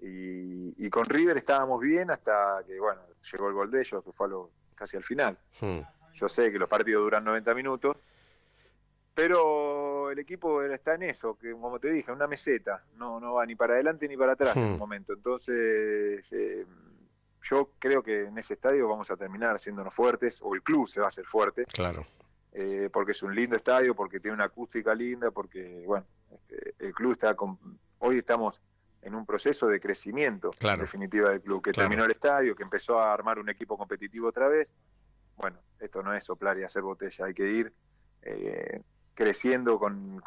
Y, 0.06 0.90
con 0.90 1.06
River 1.06 1.36
estábamos 1.38 1.80
bien 1.80 2.10
hasta 2.10 2.62
que, 2.66 2.78
bueno, 2.78 3.00
llegó 3.32 3.48
el 3.48 3.54
gol 3.54 3.70
de 3.70 3.80
ellos, 3.80 4.04
que 4.04 4.12
fue 4.12 4.28
casi 4.74 4.98
al 4.98 5.04
final. 5.04 5.38
Hmm. 5.60 5.80
Yo 6.12 6.28
sé 6.28 6.52
que 6.52 6.58
los 6.58 6.68
partidos 6.68 7.04
duran 7.04 7.24
90 7.24 7.54
minutos, 7.54 7.96
pero 9.14 10.10
el 10.10 10.18
equipo 10.18 10.62
está 10.62 10.94
en 10.94 11.04
eso, 11.04 11.38
que 11.38 11.52
como 11.52 11.80
te 11.80 11.90
dije, 11.90 12.12
una 12.12 12.26
meseta, 12.26 12.84
no, 12.96 13.18
no 13.18 13.34
va 13.34 13.46
ni 13.46 13.54
para 13.54 13.74
adelante 13.74 14.06
ni 14.06 14.16
para 14.16 14.32
atrás 14.32 14.56
en 14.56 14.64
un 14.64 14.74
hmm. 14.74 14.78
momento. 14.78 15.12
Entonces, 15.14 16.30
eh, 16.32 16.66
yo 17.44 17.70
creo 17.78 18.02
que 18.02 18.24
en 18.24 18.38
ese 18.38 18.54
estadio 18.54 18.88
vamos 18.88 19.10
a 19.10 19.16
terminar 19.16 19.54
haciéndonos 19.54 19.94
fuertes, 19.94 20.40
o 20.42 20.54
el 20.54 20.62
club 20.62 20.88
se 20.88 21.00
va 21.00 21.06
a 21.06 21.08
hacer 21.08 21.26
fuerte. 21.26 21.66
Claro. 21.66 22.02
Eh, 22.52 22.88
porque 22.92 23.12
es 23.12 23.22
un 23.22 23.34
lindo 23.34 23.56
estadio, 23.56 23.94
porque 23.94 24.20
tiene 24.20 24.36
una 24.36 24.44
acústica 24.44 24.94
linda, 24.94 25.30
porque, 25.30 25.82
bueno, 25.86 26.06
este, 26.32 26.74
el 26.78 26.94
club 26.94 27.12
está 27.12 27.34
con, 27.34 27.58
hoy 27.98 28.18
estamos 28.18 28.62
en 29.02 29.14
un 29.14 29.26
proceso 29.26 29.66
de 29.66 29.78
crecimiento, 29.78 30.50
en 30.58 30.78
definitiva, 30.78 31.30
del 31.30 31.42
club, 31.42 31.62
que 31.62 31.72
terminó 31.72 32.04
el 32.04 32.12
estadio, 32.12 32.56
que 32.56 32.62
empezó 32.62 32.98
a 32.98 33.12
armar 33.12 33.38
un 33.38 33.50
equipo 33.50 33.76
competitivo 33.76 34.28
otra 34.28 34.48
vez. 34.48 34.72
Bueno, 35.36 35.58
esto 35.78 36.02
no 36.02 36.14
es 36.14 36.24
soplar 36.24 36.58
y 36.58 36.62
hacer 36.62 36.82
botella, 36.82 37.26
hay 37.26 37.34
que 37.34 37.50
ir 37.50 37.74
eh, 38.22 38.80
creciendo 39.12 39.78
con, 39.78 40.22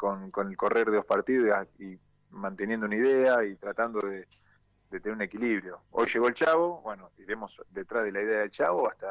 el 0.48 0.56
correr 0.56 0.90
de 0.90 0.96
los 0.98 1.06
partidos 1.06 1.66
y, 1.78 1.98
manteniendo 2.30 2.86
una 2.86 2.96
idea 2.96 3.42
y 3.42 3.56
tratando 3.56 4.00
de, 4.00 4.28
tener 4.88 5.12
un 5.12 5.22
equilibrio. 5.22 5.80
Hoy 5.90 6.06
llegó 6.06 6.28
el 6.28 6.34
Chavo, 6.34 6.80
bueno, 6.82 7.10
iremos 7.18 7.60
detrás 7.70 8.04
de 8.04 8.12
la 8.12 8.22
idea 8.22 8.40
del 8.40 8.50
Chavo 8.50 8.88
hasta 8.88 9.06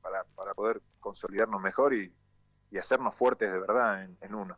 para, 0.00 0.24
poder 0.54 0.80
consolidarnos 0.98 1.60
mejor 1.60 1.94
y, 1.94 2.12
hacernos 2.78 3.16
fuertes 3.16 3.52
de 3.52 3.58
verdad 3.58 4.04
en, 4.20 4.34
uno. 4.34 4.56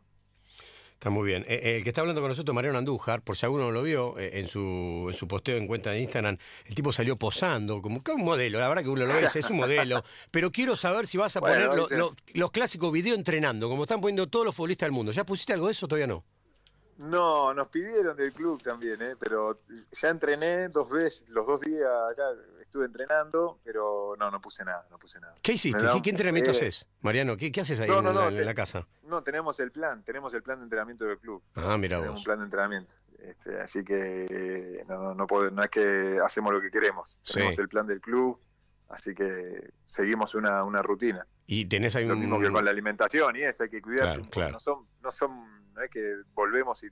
Está 0.93 1.09
muy 1.09 1.27
bien. 1.27 1.43
Eh, 1.47 1.59
eh, 1.63 1.77
el 1.77 1.83
que 1.83 1.89
está 1.89 2.01
hablando 2.01 2.21
con 2.21 2.29
nosotros, 2.29 2.53
Mariano 2.53 2.77
Andújar, 2.77 3.21
por 3.23 3.35
si 3.35 3.45
alguno 3.45 3.65
no 3.65 3.71
lo 3.71 3.83
vio, 3.83 4.15
en, 4.17 4.47
su, 4.47 5.07
en 5.09 5.15
su 5.15 5.27
posteo 5.27 5.57
en 5.57 5.67
cuenta 5.67 5.91
de 5.91 5.99
Instagram, 5.99 6.37
el 6.65 6.75
tipo 6.75 6.93
salió 6.93 7.17
posando, 7.17 7.81
como 7.81 8.03
que 8.03 8.11
un 8.11 8.23
modelo, 8.23 8.59
la 8.59 8.69
verdad 8.69 8.83
que 8.83 8.89
uno 8.89 9.05
lo 9.05 9.13
ve, 9.13 9.23
es 9.23 9.49
un 9.49 9.57
modelo, 9.57 10.03
pero 10.31 10.51
quiero 10.51 10.75
saber 10.75 11.07
si 11.07 11.17
vas 11.17 11.35
a 11.35 11.41
poner 11.41 11.69
los 12.33 12.51
clásicos 12.51 12.91
videos 12.91 13.17
entrenando, 13.17 13.67
como 13.67 13.83
están 13.83 13.99
poniendo 13.99 14.27
todos 14.27 14.45
los 14.45 14.55
futbolistas 14.55 14.85
del 14.85 14.93
mundo. 14.93 15.11
¿Ya 15.11 15.25
pusiste 15.25 15.53
algo 15.53 15.65
de 15.65 15.73
eso 15.73 15.87
todavía 15.87 16.07
no? 16.07 16.23
No, 16.97 17.53
nos 17.53 17.67
pidieron 17.69 18.15
del 18.15 18.33
club 18.33 18.61
también, 18.61 19.01
¿eh? 19.01 19.15
pero 19.19 19.59
ya 19.91 20.09
entrené 20.09 20.69
dos 20.69 20.89
veces, 20.89 21.25
los 21.29 21.45
dos 21.45 21.61
días 21.61 21.89
acá 22.11 22.23
estuve 22.59 22.85
entrenando, 22.85 23.59
pero 23.63 24.15
no, 24.17 24.29
no 24.29 24.39
puse 24.39 24.63
nada, 24.63 24.85
no 24.89 24.97
puse 24.97 25.19
nada. 25.19 25.35
¿Qué 25.41 25.53
hiciste? 25.53 25.83
¿Qué, 26.01 26.09
entrenamiento 26.09 26.51
eh, 26.51 26.55
haces, 26.55 26.87
Mariano? 27.01 27.35
¿Qué, 27.37 27.51
haces 27.59 27.79
ahí 27.79 27.89
en, 27.89 28.45
la, 28.45 28.53
casa? 28.53 28.87
No, 29.03 29.23
tenemos 29.23 29.59
el 29.59 29.71
plan, 29.71 30.03
tenemos 30.03 30.33
el 30.33 30.43
plan 30.43 30.59
de 30.59 30.63
entrenamiento 30.65 31.05
del 31.05 31.17
club. 31.17 31.41
Ah, 31.55 31.77
mira 31.77 31.97
tenemos 31.97 32.19
un 32.19 32.23
plan 32.23 32.39
de 32.39 32.45
entrenamiento. 32.45 32.95
Este, 33.19 33.57
así 33.59 33.83
que 33.83 34.83
no, 34.87 35.13
no, 35.13 35.25
no, 35.25 35.63
es 35.63 35.69
que 35.69 36.19
hacemos 36.23 36.53
lo 36.53 36.61
que 36.61 36.69
queremos, 36.69 37.21
tenemos 37.23 37.57
el 37.57 37.69
plan 37.69 37.87
del 37.87 38.01
club, 38.01 38.37
así 38.93 39.13
que 39.13 39.71
seguimos 39.85 40.35
una, 40.35 40.81
rutina. 40.81 41.25
Y 41.47 41.65
tenés 41.65 41.95
ahí 41.95 42.05
Lo 42.05 42.15
mismo 42.15 42.39
que 42.39 42.49
con 42.49 42.63
la 42.63 42.71
alimentación 42.71 43.35
y 43.35 43.41
eso, 43.41 43.63
hay 43.63 43.69
que 43.69 43.81
cuidarse. 43.81 44.21
No 44.51 44.59
son, 44.59 44.87
no 45.01 45.11
son 45.11 45.63
no 45.73 45.81
es 45.81 45.89
que 45.89 46.01
volvemos 46.33 46.83
y, 46.83 46.89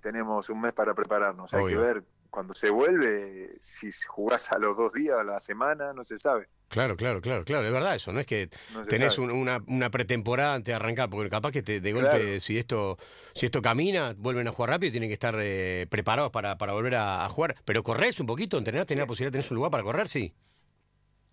tenemos 0.00 0.50
un 0.50 0.60
mes 0.60 0.72
para 0.72 0.94
prepararnos, 0.94 1.54
hay 1.54 1.66
que 1.66 1.76
ver 1.76 2.04
cuando 2.28 2.54
se 2.54 2.68
vuelve, 2.68 3.56
si 3.60 3.88
jugás 4.06 4.52
a 4.52 4.58
los 4.58 4.76
dos 4.76 4.92
días, 4.92 5.16
a 5.18 5.24
la 5.24 5.40
semana, 5.40 5.94
no 5.94 6.04
se 6.04 6.18
sabe. 6.18 6.48
Claro, 6.68 6.96
claro, 6.96 7.22
claro, 7.22 7.44
claro, 7.44 7.64
es 7.64 7.72
verdad 7.72 7.94
eso, 7.94 8.12
no 8.12 8.20
es 8.20 8.26
que 8.26 8.50
tenés 8.88 9.16
una, 9.16 9.62
una, 9.66 9.90
pretemporada 9.90 10.54
antes 10.54 10.72
de 10.72 10.74
arrancar, 10.74 11.08
porque 11.08 11.30
capaz 11.30 11.50
que 11.50 11.62
te, 11.62 11.80
de 11.80 11.92
golpe, 11.94 12.40
si 12.40 12.58
esto 12.58 12.98
si 13.32 13.46
esto 13.46 13.62
camina, 13.62 14.14
vuelven 14.18 14.46
a 14.48 14.52
jugar 14.52 14.70
rápido 14.70 14.88
y 14.88 14.90
tienen 14.90 15.08
que 15.08 15.14
estar 15.14 15.34
eh, 15.38 15.86
preparados 15.88 16.30
para, 16.30 16.58
para 16.58 16.74
volver 16.74 16.96
a, 16.96 17.26
jugar. 17.30 17.56
Pero 17.64 17.82
corres 17.82 18.20
un 18.20 18.26
poquito, 18.26 18.58
entrenás, 18.58 18.86
tenés 18.86 19.02
la 19.02 19.06
posibilidad 19.06 19.32
de 19.32 19.38
tener 19.38 19.52
un 19.52 19.56
lugar 19.56 19.70
para 19.70 19.84
correr, 19.84 20.08
sí. 20.08 20.34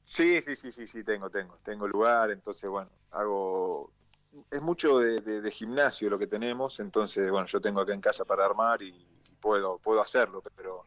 Sí, 0.05 0.41
sí, 0.41 0.55
sí, 0.55 0.71
sí, 0.71 0.87
sí, 0.87 1.03
tengo, 1.03 1.29
tengo, 1.29 1.57
tengo 1.63 1.87
lugar, 1.87 2.31
entonces 2.31 2.69
bueno, 2.69 2.89
hago, 3.11 3.91
es 4.51 4.61
mucho 4.61 4.99
de, 4.99 5.51
gimnasio 5.51 6.09
lo 6.09 6.19
que 6.19 6.27
tenemos, 6.27 6.79
entonces 6.79 7.29
bueno, 7.31 7.47
yo 7.47 7.61
tengo 7.61 7.81
acá 7.81 7.93
en 7.93 8.01
casa 8.01 8.25
para 8.25 8.45
armar 8.45 8.81
y 8.81 8.93
puedo, 9.39 9.77
puedo 9.79 10.01
hacerlo, 10.01 10.43
pero 10.55 10.85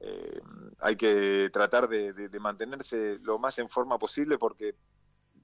eh, 0.00 0.40
hay 0.80 0.96
que 0.96 1.50
tratar 1.52 1.88
de, 1.88 2.28
mantenerse 2.40 3.18
lo 3.22 3.38
más 3.38 3.58
en 3.58 3.68
forma 3.68 3.98
posible 3.98 4.38
porque 4.38 4.74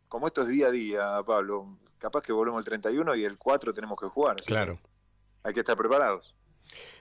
como 0.09 0.27
esto 0.27 0.43
es 0.43 0.49
día 0.49 0.69
a 0.69 0.71
día, 0.71 1.23
Pablo, 1.27 1.79
capaz 1.99 2.23
que 2.23 2.33
volvemos 2.33 2.61
el 2.61 2.65
31 2.65 3.15
y 3.15 3.25
el 3.25 3.37
4 3.37 3.75
tenemos 3.75 3.99
que 4.01 4.07
jugar. 4.07 4.37
Claro. 4.37 4.79
Hay 5.43 5.53
que 5.53 5.61
estar 5.61 5.77
preparados. 5.77 6.35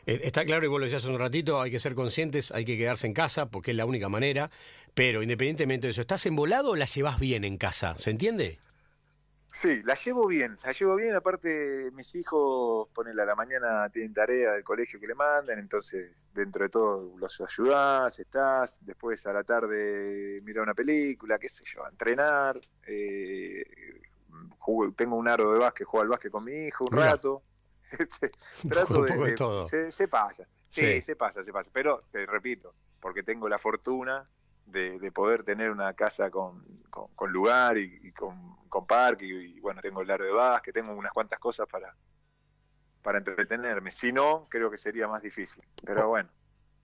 Eh, 0.06 0.20
está 0.24 0.46
claro, 0.46 0.66
y 0.66 0.68
vos 0.68 0.80
lo 0.80 0.86
decías 0.86 1.04
hace 1.04 1.12
un 1.12 1.20
ratito, 1.20 1.62
hay 1.62 1.72
que 1.72 1.80
ser 1.80 1.96
conscientes, 1.96 2.52
hay 2.52 2.66
que 2.66 2.78
quedarse 2.78 3.08
en 3.08 3.14
casa 3.14 3.50
porque 3.50 3.72
es 3.72 3.78
la 3.78 3.86
única 3.86 4.10
manera, 4.10 4.50
pero 4.94 5.22
independientemente 5.22 5.88
de 5.88 5.92
eso, 5.92 6.02
¿estás 6.02 6.26
embolado 6.26 6.72
o 6.72 6.76
la 6.76 6.86
llevas 6.86 7.20
bien 7.20 7.44
en 7.44 7.58
casa? 7.58 7.98
¿Se 7.98 8.12
entiende? 8.12 8.60
Sí, 9.58 9.82
la 9.84 9.96
llevo 9.96 10.28
bien, 10.28 10.56
la 10.64 10.72
llevo 10.72 10.96
bien. 10.96 11.16
Aparte, 11.16 11.90
mis 11.94 12.14
hijos, 12.14 12.88
ponen 12.94 13.20
a 13.20 13.26
la 13.26 13.34
mañana, 13.34 13.90
tienen 13.90 14.14
tarea 14.14 14.52
del 14.52 14.64
colegio 14.64 15.00
que 15.00 15.08
le 15.08 15.16
mandan, 15.16 15.58
entonces 15.58 16.12
dentro 16.32 16.66
de 16.66 16.70
todo 16.70 17.18
los 17.18 17.42
ayudás, 17.42 18.20
estás. 18.20 18.80
Después 18.86 19.26
a 19.26 19.34
la 19.34 19.44
tarde 19.44 20.40
mira 20.44 20.62
una 20.62 20.76
película, 20.76 21.40
qué 21.40 21.50
sé 21.50 21.64
yo, 21.66 21.84
a 21.84 21.90
entrenar. 21.90 22.60
Eh, 22.86 23.66
tengo 24.96 25.16
un 25.16 25.28
aro 25.28 25.54
de 25.54 25.60
básquet, 25.60 25.88
juego 25.88 26.04
al 26.04 26.10
básquet 26.10 26.32
con 26.32 26.44
mi 26.44 26.68
hijo 26.68 26.86
un 26.86 26.92
rato. 26.92 27.42
Trato 28.70 29.04
de, 29.04 29.36
todo. 29.36 29.68
Se, 29.68 30.08
pasa, 30.08 30.48
sí, 30.68 31.02
se 31.02 31.16
pasa, 31.16 31.44
se 31.44 31.52
pasa. 31.52 31.72
Pero 31.74 32.04
te 32.12 32.26
repito, 32.26 32.74
porque 33.00 33.24
tengo 33.24 33.48
la 33.50 33.58
fortuna 33.58 34.30
de, 34.66 35.12
poder 35.12 35.44
tener 35.44 35.72
una 35.72 35.94
casa 35.94 36.30
con, 36.30 36.64
con, 36.90 37.32
lugar 37.32 37.78
y, 37.78 38.12
con, 38.12 38.58
con, 38.68 38.86
parque 38.86 39.26
y, 39.26 39.60
bueno, 39.60 39.82
tengo 39.82 40.02
el 40.02 40.12
aro 40.12 40.26
de 40.26 40.32
básquet, 40.32 40.74
tengo 40.74 40.94
unas 40.94 41.12
cuantas 41.12 41.40
cosas 41.40 41.68
para, 41.68 41.96
para 43.02 43.20
entretenerme. 43.20 43.92
Si 43.92 44.12
no, 44.12 44.48
creo 44.50 44.70
que 44.70 44.78
sería 44.78 45.08
más 45.08 45.22
difícil. 45.22 45.64
Pero 45.86 46.08
bueno. 46.10 46.30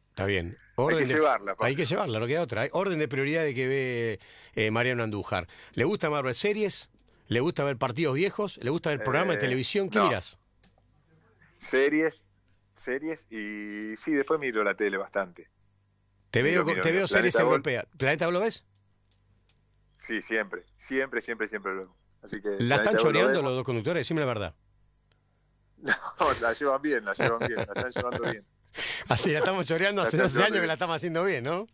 Está 0.09 0.25
bien. 0.25 0.55
hay 0.77 0.97
que 0.97 1.05
llevarla. 1.05 1.55
Hay 1.59 1.75
que 1.75 1.85
llevarla, 1.85 2.19
no 2.19 2.27
queda 2.27 2.41
otra. 2.41 2.61
Hay 2.61 2.69
orden 2.71 2.99
de 2.99 3.07
prioridad 3.07 3.43
de 3.43 3.53
que 3.55 3.67
ve 3.67 4.19
eh, 4.53 4.69
Mariano 4.69 5.03
Andújar. 5.03 5.47
¿Le 5.73 5.85
gusta 5.85 6.09
más 6.09 6.21
ver 6.21 6.35
series? 6.35 6.89
¿Le 7.27 7.39
gusta 7.39 7.63
ver 7.63 7.77
partidos 7.77 8.15
viejos? 8.15 8.59
¿Le 8.61 8.69
gusta 8.69 8.91
ver 8.91 9.03
programas 9.03 9.35
de 9.35 9.39
eh, 9.39 9.45
televisión? 9.45 9.89
¿Qué 9.89 9.99
miras? 9.99 10.37
Series, 11.63 12.27
series 12.75 13.25
y 13.29 13.95
sí, 13.97 14.13
después 14.13 14.39
miro 14.39 14.63
la 14.63 14.75
tele 14.75 14.97
bastante. 14.97 15.49
Te 16.29 16.41
veo, 16.43 16.65
te 16.65 16.91
veo 16.91 17.07
series 17.07 17.35
europeas. 17.35 17.85
¿Planeta 17.97 18.29
lo 18.29 18.39
ves? 18.39 18.65
Sí, 19.97 20.21
siempre, 20.21 20.63
siempre, 20.75 21.21
siempre, 21.21 21.47
siempre 21.47 21.73
lo 21.75 21.95
Así 22.23 22.41
que 22.41 22.55
¿La 22.59 22.77
están 22.77 22.97
choreando 22.97 23.41
los 23.41 23.53
dos 23.53 23.63
conductores? 23.63 24.01
Decime 24.01 24.21
la 24.21 24.27
verdad. 24.27 24.55
No, 25.83 26.31
la 26.41 26.53
llevan 26.53 26.81
bien, 26.81 27.03
la 27.03 27.13
llevan 27.13 27.39
bien, 27.39 27.55
la 27.57 27.63
están 27.63 27.91
llevando 27.91 28.31
bien. 28.31 28.45
Así, 29.09 29.31
la 29.31 29.39
estamos 29.39 29.65
choreando 29.65 30.01
hace 30.01 30.15
12 30.15 30.41
años 30.41 30.61
que 30.61 30.67
la 30.67 30.73
estamos 30.73 30.95
haciendo 30.95 31.25
bien, 31.25 31.43
¿no? 31.43 31.67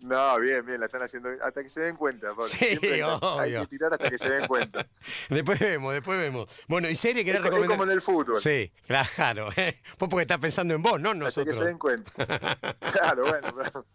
No, 0.00 0.38
bien, 0.38 0.64
bien, 0.64 0.78
la 0.78 0.86
están 0.86 1.02
haciendo. 1.02 1.30
Hasta 1.42 1.62
que 1.62 1.68
se 1.68 1.80
den 1.80 1.96
cuenta, 1.96 2.28
Pablo. 2.28 2.44
Sí, 2.44 2.78
obvio. 3.02 3.40
Hay 3.40 3.52
que 3.52 3.66
tirar 3.66 3.92
hasta 3.92 4.08
que 4.08 4.18
se 4.18 4.30
den 4.30 4.46
cuenta. 4.46 4.86
después 5.28 5.58
vemos, 5.58 5.92
después 5.92 6.18
vemos. 6.18 6.48
Bueno, 6.68 6.88
¿y 6.88 6.94
serie 6.94 7.24
querés 7.24 7.42
recomendar? 7.42 7.72
Es 7.72 7.76
como 7.76 7.84
en 7.84 7.90
el 7.90 8.00
fútbol. 8.00 8.40
Sí, 8.40 8.72
claro. 8.86 9.48
Vos 9.98 10.08
porque 10.08 10.22
estás 10.22 10.38
pensando 10.38 10.74
en 10.74 10.82
vos, 10.82 11.00
no 11.00 11.14
nosotros. 11.14 11.48
Hasta 11.48 11.50
que 11.50 11.64
se 11.64 11.64
den 11.64 11.78
cuenta. 11.78 12.12
claro, 12.92 13.26
bueno. 13.26 13.86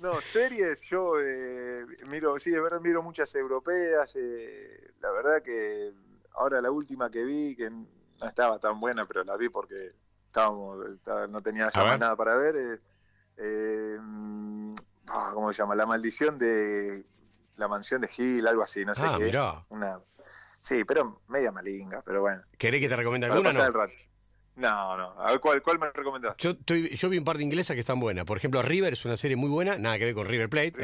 No, 0.00 0.20
series, 0.20 0.82
yo 0.82 1.20
eh, 1.20 1.86
miro, 2.08 2.38
sí, 2.38 2.50
de 2.50 2.60
verdad 2.60 2.80
miro 2.80 3.02
muchas 3.02 3.34
europeas. 3.34 4.14
Eh, 4.16 4.90
la 5.00 5.12
verdad 5.12 5.42
que 5.42 5.92
ahora 6.34 6.60
la 6.60 6.70
última 6.70 7.10
que 7.10 7.24
vi, 7.24 7.56
que 7.56 7.70
no 7.70 7.86
estaba 8.20 8.58
tan 8.58 8.80
buena, 8.80 9.06
pero 9.06 9.24
la 9.24 9.36
vi 9.36 9.48
porque 9.48 9.92
estábamos, 10.26 10.84
no 11.30 11.40
tenía 11.40 11.70
ya 11.72 11.84
más 11.84 12.00
nada 12.00 12.16
para 12.16 12.36
ver. 12.36 12.80
Eh, 13.36 13.98
Ah, 15.08 15.30
¿cómo 15.34 15.52
se 15.52 15.58
llama? 15.58 15.74
La 15.74 15.86
maldición 15.86 16.38
de 16.38 17.04
la 17.56 17.68
mansión 17.68 18.00
de 18.00 18.08
Gil, 18.08 18.46
algo 18.46 18.62
así, 18.62 18.84
no 18.84 18.94
sé 18.94 19.04
ah, 19.06 19.16
qué. 19.18 19.24
Mirá. 19.24 19.64
Una... 19.68 20.00
Sí, 20.58 20.84
pero 20.84 21.22
media 21.28 21.50
malinga, 21.50 22.02
pero 22.02 22.20
bueno. 22.20 22.42
¿Querés 22.56 22.80
que 22.80 22.88
te 22.88 22.96
recomiende 22.96 23.26
alguna? 23.26 23.50
No? 23.50 23.64
El 23.64 23.72
rato. 23.72 23.92
No, 24.54 24.96
no. 24.98 25.14
A 25.18 25.30
ver, 25.30 25.40
¿cuál, 25.40 25.62
cuál 25.62 25.78
me 25.78 25.90
recomendás? 25.90 26.36
Yo, 26.36 26.50
estoy, 26.50 26.90
yo 26.90 27.08
vi 27.08 27.16
un 27.16 27.24
par 27.24 27.38
de 27.38 27.42
inglesas 27.42 27.74
que 27.74 27.80
están 27.80 27.98
buenas. 27.98 28.26
Por 28.26 28.36
ejemplo, 28.36 28.60
River 28.60 28.92
es 28.92 29.04
una 29.06 29.16
serie 29.16 29.34
muy 29.34 29.48
buena, 29.48 29.78
nada 29.78 29.98
que 29.98 30.04
ver 30.04 30.14
con 30.14 30.26
River 30.26 30.50
Plate. 30.50 30.74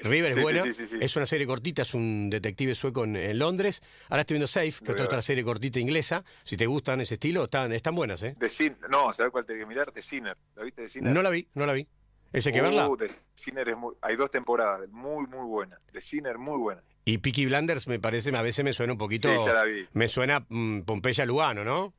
River, 0.00 0.32
es 0.32 0.42
buena, 0.42 0.64
es 0.64 1.16
una 1.16 1.24
serie 1.24 1.46
cortita, 1.46 1.82
es 1.82 1.94
un 1.94 2.28
detective 2.30 2.74
sueco 2.74 3.04
en, 3.04 3.38
Londres. 3.38 3.80
Ahora 4.08 4.22
estoy 4.22 4.34
viendo 4.34 4.48
Safe, 4.48 4.72
que 4.84 4.92
es 4.92 5.00
otra 5.00 5.22
serie 5.22 5.44
cortita 5.44 5.78
inglesa. 5.78 6.24
Si 6.42 6.56
te 6.56 6.66
gustan 6.66 7.00
ese 7.00 7.14
estilo, 7.14 7.44
están, 7.44 7.72
están 7.72 7.94
buenas, 7.94 8.22
¿eh? 8.22 8.34
De 8.38 8.76
no, 8.90 9.12
¿sabes 9.12 9.30
cuál 9.30 9.46
tengo 9.46 9.60
que 9.60 9.66
mirar? 9.66 9.92
De 9.92 10.02
Sinner. 10.02 10.36
¿La 10.56 10.64
viste 10.64 10.82
de 10.82 10.88
Sinner? 10.88 11.12
No 11.12 11.22
la 11.22 11.30
vi, 11.30 11.48
no 11.54 11.64
la 11.64 11.74
vi. 11.74 11.86
¿Ese 12.36 12.52
que 12.52 12.60
verla? 12.60 12.86
Uh, 12.86 12.98
Sinner 13.32 13.66
es 13.66 13.76
muy, 13.78 13.94
hay 14.02 14.14
dos 14.14 14.30
temporadas, 14.30 14.86
muy, 14.90 15.26
muy 15.26 15.46
buena. 15.46 15.80
De 15.90 16.02
Sinner, 16.02 16.36
muy 16.36 16.58
buena. 16.58 16.82
Y 17.06 17.16
Peaky 17.16 17.46
Blinders 17.46 17.88
me 17.88 17.98
parece, 17.98 18.36
a 18.36 18.42
veces 18.42 18.62
me 18.62 18.74
suena 18.74 18.92
un 18.92 18.98
poquito. 18.98 19.34
Sí, 19.34 19.46
ya 19.46 19.54
la 19.54 19.64
vi. 19.64 19.86
Me 19.94 20.06
suena 20.06 20.44
mm, 20.46 20.82
Pompeya 20.82 21.24
Lugano, 21.24 21.64
¿no? 21.64 21.94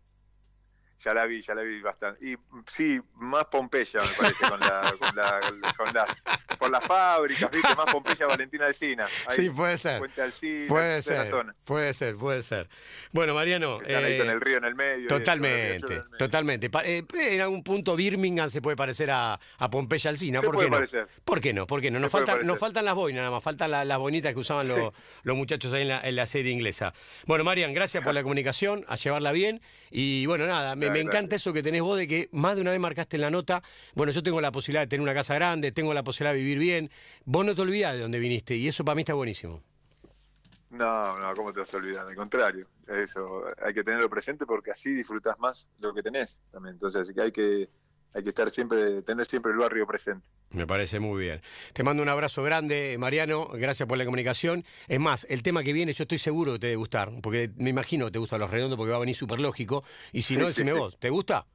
Ya 1.04 1.14
la 1.14 1.26
vi, 1.26 1.42
ya 1.42 1.54
la 1.54 1.62
vi 1.62 1.80
bastante. 1.80 2.26
Y 2.28 2.36
sí, 2.68 3.00
más 3.16 3.46
Pompeya, 3.46 4.02
me 4.02 4.16
parece, 4.18 4.48
con, 4.50 4.60
la, 4.60 4.94
con, 5.00 5.16
la, 5.16 5.40
con 5.78 5.94
las, 5.94 6.58
por 6.58 6.72
las 6.72 6.84
fábricas, 6.84 7.52
¿viste? 7.52 7.76
Más 7.76 7.86
Pompeya 7.92 8.26
Valentina 8.26 8.66
Alcina. 8.66 9.06
sí, 9.30 9.50
puede 9.52 9.78
ser. 9.78 10.00
puede 10.00 11.02
ser, 11.02 11.54
puede 11.66 11.94
ser, 11.94 12.16
puede 12.16 12.42
ser. 12.42 12.68
Bueno, 13.12 13.36
Mariano. 13.36 13.80
Están 13.82 14.04
ahí 14.04 14.18
con 14.18 14.28
eh, 14.28 14.32
el 14.32 14.42
río 14.42 14.58
en 14.58 14.66
el 14.66 14.76
medio. 14.76 15.08
Totalmente, 15.08 16.04
totalmente. 16.18 16.70
Eh, 16.84 17.04
en 17.14 17.42
algún 17.42 17.64
punto 17.64 17.96
Birmingham 17.96 18.50
se 18.50 18.62
puede 18.62 18.76
parecer 18.76 19.12
a, 19.12 19.40
a 19.60 19.70
Pompeya 19.70 20.10
Alcina, 20.10 20.42
¿por 20.42 20.58
qué 20.58 20.70
no? 20.70 20.80
¿Por 21.24 21.42
qué 21.42 21.54
no? 21.54 21.68
¿Por 21.68 21.82
qué 21.82 21.92
no? 21.92 22.00
Nos, 22.00 22.12
faltan, 22.12 22.46
nos 22.46 22.58
faltan 22.58 22.86
las 22.86 22.96
boinas, 22.96 23.20
nada 23.20 23.32
más, 23.32 23.44
faltan 23.44 23.70
las 23.70 23.98
bonitas 24.00 24.34
que 24.34 24.40
usaban 24.40 24.68
los, 24.68 24.94
los 25.24 25.38
muchachos 25.38 25.72
ahí 25.74 25.84
en 25.84 25.90
la, 25.90 26.02
en 26.02 26.16
la 26.16 26.26
serie 26.26 26.52
inglesa. 26.52 26.94
Bueno, 27.26 27.44
Marian, 27.44 27.74
gracias 27.74 28.04
por 28.04 28.14
la 28.14 28.24
comunicación, 28.24 28.84
a 28.88 28.96
llevarla 28.96 29.32
bien. 29.32 29.62
Y 29.92 30.26
bueno, 30.26 30.48
nada, 30.48 30.76
me 30.76 30.87
me, 30.92 31.00
encanta 31.00 31.36
eso 31.36 31.54
que 31.54 31.64
tenés 31.64 31.82
vos 31.82 31.98
de 31.98 32.08
que 32.08 32.30
más 32.32 32.56
de 32.56 32.62
una 32.62 32.72
vez 32.72 32.80
marcaste 32.80 33.18
en 33.18 33.22
la 33.22 33.30
nota, 33.30 33.64
bueno, 33.96 34.12
yo 34.12 34.24
tengo 34.24 34.42
la 34.42 34.52
posibilidad 34.52 34.82
de 34.82 34.88
tener 34.88 35.02
una 35.02 35.14
casa 35.14 35.36
grande, 35.36 35.72
tengo 35.72 35.94
la 35.94 36.04
posibilidad 36.04 36.34
de 36.34 36.40
vivir 36.40 36.60
bien, 36.60 36.90
vos 37.26 37.46
no 37.46 37.56
te 37.56 37.62
olvidás 37.62 37.94
de 37.94 38.02
dónde 38.02 38.20
viniste 38.20 38.56
y 38.56 38.68
eso 38.68 38.84
para 38.84 38.96
mí 38.96 39.02
está 39.02 39.14
buenísimo. 39.14 39.62
No, 40.70 41.18
no, 41.18 41.34
¿cómo 41.34 41.54
te 41.54 41.62
vas 41.62 41.74
a 41.74 41.78
olvidar? 41.78 42.08
Al 42.08 42.16
contrario, 42.16 42.68
eso, 42.88 43.46
hay 43.62 43.74
que 43.74 43.84
tenerlo 43.84 44.10
presente 44.10 44.46
porque 44.46 44.72
así 44.72 44.94
disfrutas 44.94 45.40
más 45.40 45.68
lo 45.80 45.94
que 45.94 46.04
tenés 46.04 46.40
también. 46.52 46.74
Entonces, 46.74 47.02
así 47.02 47.14
que 47.14 47.22
hay 47.22 47.32
que 47.32 47.70
hay 48.14 48.24
que 48.24 48.30
estar 48.30 48.50
siempre, 48.50 49.02
tener 49.02 49.26
siempre 49.26 49.52
el 49.52 49.58
barrio 49.58 49.86
presente. 49.86 50.26
Me 50.52 50.66
parece 50.66 51.00
muy 51.00 51.24
bien. 51.24 51.42
Te 51.74 51.84
mando 51.84 52.02
un 52.02 52.10
abrazo 52.10 52.42
grande, 52.44 52.96
Mariano. 52.98 53.48
Gracias 53.54 53.88
por 53.88 53.98
la 53.98 54.06
comunicación. 54.06 54.64
Es 54.88 55.00
más, 55.00 55.26
el 55.30 55.44
tema 55.44 55.64
que 55.64 55.74
viene, 55.74 55.94
yo 55.94 56.04
estoy 56.04 56.18
seguro 56.18 56.54
que 56.54 56.60
te 56.60 56.68
debe 56.68 56.78
gustar, 56.78 57.12
porque 57.22 57.52
me 57.58 57.70
imagino 57.70 58.06
que 58.06 58.12
te 58.12 58.20
gustan 58.20 58.40
los 58.40 58.50
redondos 58.50 58.78
porque 58.78 58.92
va 58.92 58.98
a 58.98 59.02
venir 59.02 59.16
súper 59.16 59.40
lógico. 59.40 59.84
Y 60.14 60.22
si 60.22 60.38
no, 60.38 60.46
decime 60.46 60.74
vos, 60.74 60.98
¿te 61.00 61.10
gusta? 61.10 61.46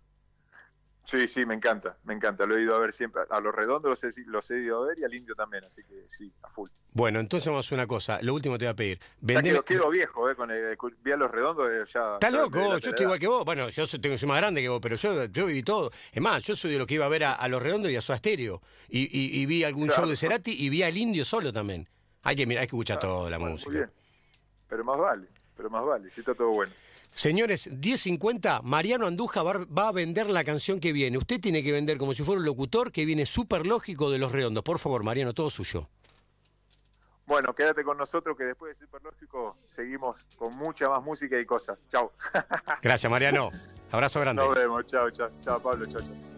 Sí, 1.13 1.29
sí, 1.29 1.45
me 1.45 1.53
encanta, 1.53 1.99
me 2.05 2.15
encanta. 2.15 2.47
Lo 2.47 2.57
he 2.57 2.63
ido 2.63 2.75
a 2.75 2.79
ver 2.79 2.95
siempre. 2.95 3.21
A 3.29 3.39
los 3.39 3.55
redondos 3.55 3.91
los 3.91 4.03
he, 4.03 4.23
los 4.25 4.51
he 4.51 4.61
ido 4.61 4.83
a 4.83 4.87
ver 4.87 4.99
y 4.99 5.05
al 5.05 5.13
indio 5.13 5.35
también, 5.35 5.63
así 5.63 5.85
que 5.85 6.07
sí, 6.09 6.33
a 6.43 6.49
full. 6.49 6.71
Bueno, 6.95 7.21
entonces 7.21 7.49
vamos 7.49 7.67
a 7.67 7.69
hacer 7.69 7.77
una 7.77 7.87
cosa. 7.87 8.19
Lo 8.23 8.33
último 8.33 8.57
te 8.57 8.65
voy 8.65 8.71
a 8.71 8.75
pedir. 8.75 8.99
Vendeme... 9.21 9.57
Ya 9.57 9.63
quedo, 9.63 9.91
viejo, 9.91 10.31
¿eh? 10.31 10.35
Con 10.35 10.51
el, 10.51 10.75
vi 11.03 11.13
a 11.13 11.19
los 11.19 11.31
redondos 11.31 11.69
eh, 11.71 11.85
ya. 11.93 12.15
Estás 12.15 12.33
loco, 12.33 12.79
yo 12.79 12.91
estoy 12.91 13.05
igual 13.05 13.19
que 13.19 13.27
vos. 13.27 13.45
Bueno, 13.45 13.69
yo 13.69 13.87
tengo, 14.01 14.17
soy 14.17 14.27
más 14.27 14.39
grande 14.39 14.63
que 14.63 14.71
vos, 14.71 14.81
pero 14.81 14.97
yo, 14.97 15.27
yo 15.27 15.45
viví 15.45 15.63
todo. 15.63 15.91
Es 16.11 16.23
más, 16.23 16.43
yo 16.45 16.57
soy 16.57 16.73
de 16.73 16.79
lo 16.79 16.87
que 16.87 16.95
iba 16.95 17.05
a 17.05 17.11
ver 17.11 17.25
a, 17.25 17.47
los 17.47 17.63
redondos 17.63 17.91
y 17.91 17.97
a 17.97 18.01
su 18.01 18.15
Asterio. 18.15 18.63
Y, 18.89 19.39
y, 19.39 19.45
vi 19.45 19.65
algún 19.65 19.91
show 19.91 20.07
de 20.07 20.17
Cerati 20.17 20.65
y 20.65 20.71
vi 20.71 20.83
al 20.83 20.97
indio 20.97 21.27
solo 21.27 21.53
también. 21.53 21.87
Hay 22.23 22.37
que, 22.37 22.47
mirar, 22.47 22.63
hay 22.63 22.69
que 22.69 22.75
escuchar 22.75 22.99
toda 22.99 23.29
la 23.29 23.39
música. 23.39 23.71
Muy 23.71 23.81
bien. 23.81 23.91
Pero 24.67 24.83
más 24.83 24.97
vale, 24.97 25.29
pero 25.55 25.69
más 25.69 25.85
vale, 25.85 26.09
si 26.09 26.23
está 26.23 26.35
todo 26.35 26.49
bueno. 26.53 26.73
Señores, 27.13 27.71
10.50, 27.71 28.63
Mariano 28.63 29.07
Anduja 29.07 29.43
va 29.43 29.89
a 29.89 29.93
vender 29.93 30.31
la 30.31 30.45
canción 30.45 30.81
que 30.81 30.93
viene. 30.93 31.19
Usted 31.19 31.41
tiene 31.41 31.63
que 31.63 31.71
vender 31.71 31.99
como 31.99 32.15
si 32.15 32.23
fuera 32.23 32.41
un 32.41 32.47
locutor 32.47 32.91
que 32.91 33.05
viene 33.05 33.27
súper 33.27 33.67
lógico 33.67 34.11
de 34.11 34.19
Los 34.19 34.33
Redondos. 34.33 34.65
Por 34.65 34.79
favor, 34.79 35.05
Mariano, 35.05 35.35
todo 35.35 35.51
suyo. 35.51 35.89
Bueno, 37.27 37.55
quédate 37.55 37.85
con 37.85 37.97
nosotros 37.97 38.37
que 38.37 38.45
después 38.45 38.77
de 38.77 38.85
Súper 38.87 39.03
Lógico 39.03 39.57
seguimos 39.65 40.27
con 40.37 40.57
mucha 40.57 40.89
más 40.89 41.03
música 41.03 41.39
y 41.39 41.47
cosas. 41.47 41.89
Chao. 41.89 42.13
Gracias, 42.83 43.11
Mariano. 43.11 43.51
Abrazo 43.91 44.21
grande. 44.21 44.43
Nos 44.43 44.55
vemos. 44.55 44.85
Chao, 44.87 45.11
chao. 45.11 45.31
Chao, 45.43 45.61
Pablo. 45.61 45.87
Chao, 45.87 46.01
chao. 46.01 46.32